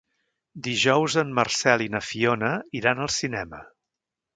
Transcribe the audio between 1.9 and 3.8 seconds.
na Fiona iran al cinema.